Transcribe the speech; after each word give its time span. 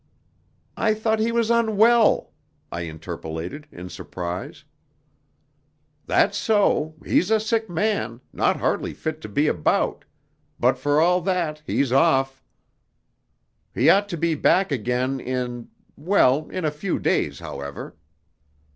"I 0.77 0.95
thought 0.95 1.19
he 1.19 1.31
was 1.31 1.51
unwell," 1.51 2.33
I 2.71 2.89
interpolated, 2.89 3.67
in 3.71 3.87
surprise. 3.87 4.63
"That's 6.07 6.35
so. 6.39 6.95
He's 7.05 7.29
a 7.29 7.39
sick 7.39 7.69
man, 7.69 8.19
not 8.33 8.57
hardly 8.57 8.95
fit 8.95 9.21
to 9.21 9.29
be 9.29 9.45
about, 9.45 10.03
but 10.59 10.79
for 10.79 10.99
all 10.99 11.21
that 11.21 11.61
he's 11.67 11.91
off. 11.91 12.41
He 13.75 13.91
ought 13.91 14.09
to 14.09 14.17
be 14.17 14.33
back 14.33 14.71
again 14.71 15.19
in 15.19 15.69
well, 15.95 16.49
in 16.49 16.65
a 16.65 16.71
few 16.71 16.97
days, 16.97 17.37
however." 17.37 17.95